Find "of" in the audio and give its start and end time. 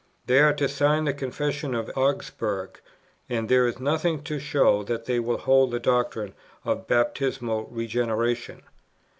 1.75-1.91, 6.65-6.87